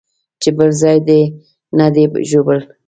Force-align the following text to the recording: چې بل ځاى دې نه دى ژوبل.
چې 0.41 0.49
بل 0.57 0.69
ځاى 0.81 0.97
دې 1.07 1.21
نه 1.77 1.87
دى 1.93 2.03
ژوبل. 2.29 2.59